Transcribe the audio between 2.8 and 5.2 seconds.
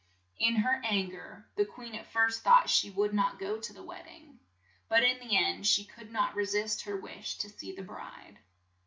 would not go to the wed ding, but in